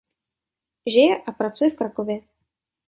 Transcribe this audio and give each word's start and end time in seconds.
Žije 0.87 1.15
a 1.25 1.31
pracuje 1.31 1.71
v 1.71 1.75
Krakově. 1.75 2.19